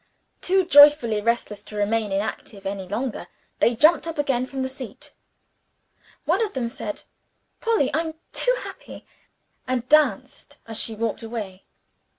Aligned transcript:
Too 0.41 0.65
joyfully 0.65 1.21
restless 1.21 1.61
to 1.61 1.75
remain 1.75 2.11
inactive 2.11 2.65
any 2.65 2.87
longer, 2.87 3.27
they 3.59 3.75
jumped 3.75 4.07
up 4.07 4.17
again 4.17 4.47
from 4.47 4.63
the 4.63 4.67
seat. 4.67 5.13
One 6.25 6.43
of 6.43 6.53
them 6.53 6.69
said, 6.69 7.03
"Polly, 7.59 7.91
I'm 7.93 8.15
too 8.33 8.55
happy!" 8.63 9.05
and 9.67 9.87
danced 9.89 10.57
as 10.67 10.79
she 10.81 10.95
walked 10.95 11.21
away. 11.21 11.65